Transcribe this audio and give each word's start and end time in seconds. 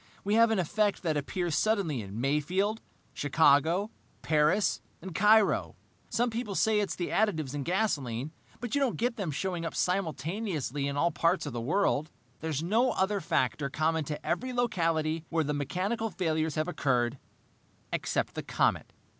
"We 0.23 0.33
have 0.33 0.49
an 0.49 0.57
effect 0.57 1.03
that 1.03 1.15
appears 1.15 1.53
suddenly 1.53 2.01
in 2.01 2.19
Mayfield, 2.19 2.81
Chicago, 3.13 3.91
Paris, 4.23 4.81
and 4.99 5.13
Cairo. 5.13 5.75
Some 6.09 6.31
people 6.31 6.55
say 6.55 6.79
it's 6.79 6.95
the 6.95 7.09
additives 7.09 7.53
in 7.53 7.61
gasoline, 7.61 8.31
but 8.59 8.73
you 8.73 8.81
don't 8.81 8.97
get 8.97 9.15
them 9.15 9.29
showing 9.29 9.63
up 9.63 9.75
simultaneously 9.75 10.87
in 10.87 10.97
all 10.97 11.11
parts 11.11 11.45
of 11.45 11.53
the 11.53 11.61
world. 11.61 12.09
There 12.39 12.49
is 12.49 12.63
no 12.63 12.93
other 12.93 13.21
factor 13.21 13.69
common 13.69 14.03
to 14.05 14.25
every 14.25 14.53
locality 14.53 15.23
where 15.29 15.43
the 15.43 15.53
mechanical 15.53 16.09
failures 16.09 16.55
have 16.55 16.67
occurred, 16.67 17.19
except 17.93 18.33
the 18.33 18.41
comet. 18.41 18.93